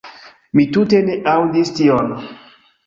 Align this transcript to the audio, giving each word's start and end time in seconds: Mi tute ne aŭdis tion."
Mi 0.59 0.65
tute 0.77 1.03
ne 1.11 1.19
aŭdis 1.35 1.77
tion." 1.83 2.13